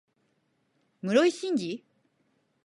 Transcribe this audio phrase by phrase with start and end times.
[1.03, 1.83] 室井慎次